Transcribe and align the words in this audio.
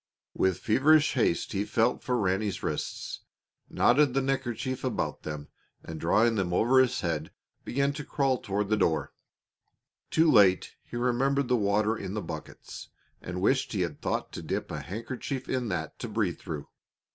With 0.33 0.57
feverish 0.57 1.13
haste 1.13 1.51
he 1.51 1.63
felt 1.63 2.01
for 2.01 2.17
Ranny's 2.17 2.63
wrists, 2.63 3.19
knotted 3.69 4.15
the 4.15 4.21
neckerchief 4.23 4.83
about 4.83 5.21
them, 5.21 5.49
and, 5.83 5.99
drawing 6.01 6.33
them 6.33 6.53
over 6.55 6.79
his 6.79 7.01
head, 7.01 7.29
began 7.63 7.93
to 7.93 8.03
crawl 8.03 8.39
toward 8.39 8.69
the 8.69 8.77
door. 8.77 9.13
Too 10.09 10.31
late 10.31 10.73
he 10.83 10.97
remembered 10.97 11.49
the 11.49 11.55
water 11.55 11.95
in 11.95 12.15
the 12.15 12.19
buckets 12.23 12.87
and 13.21 13.41
wished 13.43 13.73
he 13.73 13.81
had 13.81 14.01
thought 14.01 14.31
to 14.31 14.41
dip 14.41 14.71
a 14.71 14.79
handkerchief 14.79 15.47
in 15.47 15.67
that 15.69 15.99
to 15.99 16.07
breathe 16.07 16.39
through. 16.39 16.67